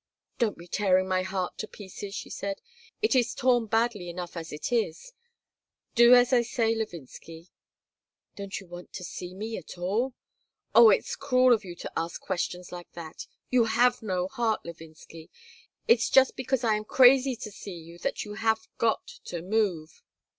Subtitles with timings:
[0.39, 2.59] "Don't be tearing my heart to pieces," she said.
[3.03, 5.13] "It is torn badly enough as it is.
[5.93, 7.49] Do as I say, Levinsky."
[8.35, 10.15] "Don't you want to see me at all?"
[10.73, 13.27] "Oh, it's cruel of you to ask questions like that.
[13.51, 15.29] You have no heart, Levinsky.
[15.87, 20.01] It's just because I am crazy to see you that you have got to move."